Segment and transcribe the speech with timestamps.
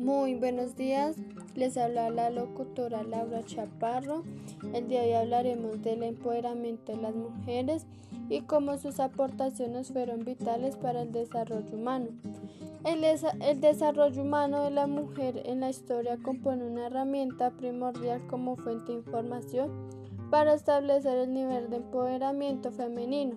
[0.00, 1.14] Muy buenos días,
[1.54, 4.24] les habla la locutora Laura Chaparro.
[4.72, 7.84] El día de hoy hablaremos del empoderamiento de las mujeres
[8.30, 12.06] y cómo sus aportaciones fueron vitales para el desarrollo humano.
[12.86, 18.56] El, el, desarrollo humano de la mujer en la historia compone una herramienta primordial como
[18.56, 19.70] fuente de información
[20.30, 23.36] para establecer el nivel de empoderamiento femenino.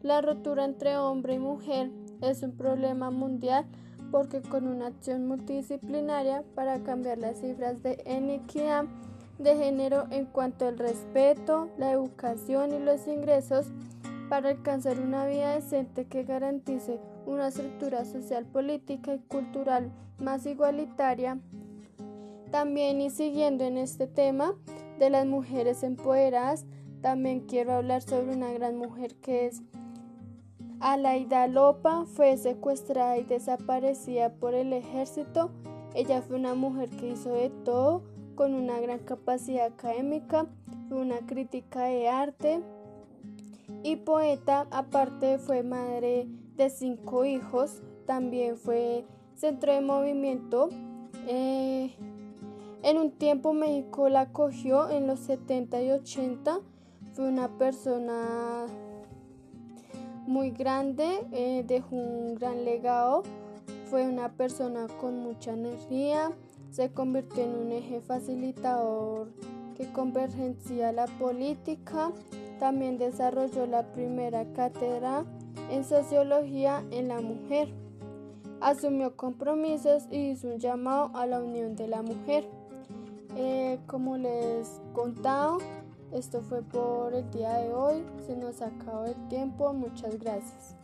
[0.00, 1.90] La rotura entre hombre y mujer
[2.22, 3.66] es un problema mundial
[4.12, 8.84] porque con una acción multidisciplinaria para cambiar las cifras de inequidad
[9.38, 13.66] de género en cuanto al respeto, la educación y los ingresos
[14.28, 21.38] para alcanzar una vida decente que garantice una estructura social, política y cultural más igualitaria.
[22.50, 24.54] También y siguiendo en este tema
[24.98, 26.66] de las mujeres empoderadas,
[27.00, 29.62] también quiero hablar sobre una gran mujer que es
[30.82, 35.50] Alaida Lopa fue secuestrada y desaparecida por el ejército.
[35.94, 38.02] Ella fue una mujer que hizo de todo,
[38.34, 40.46] con una gran capacidad académica,
[40.88, 42.60] fue una crítica de arte
[43.84, 44.66] y poeta.
[44.72, 49.04] Aparte fue madre de cinco hijos, también fue
[49.36, 50.68] centro de movimiento.
[51.28, 51.94] Eh,
[52.82, 56.58] en un tiempo México la acogió en los 70 y 80.
[57.12, 58.66] Fue una persona
[60.26, 63.22] muy grande, eh, dejó un gran legado,
[63.90, 66.32] fue una persona con mucha energía,
[66.70, 69.28] se convirtió en un eje facilitador
[69.76, 72.12] que convergencia la política,
[72.58, 75.24] también desarrolló la primera cátedra
[75.70, 77.68] en sociología en la mujer,
[78.60, 82.48] asumió compromisos y hizo un llamado a la unión de la mujer.
[83.36, 85.56] Eh, como les contaba,
[86.12, 88.04] esto fue por el día de hoy.
[88.26, 89.72] Se nos acabó el tiempo.
[89.72, 90.76] Muchas gracias.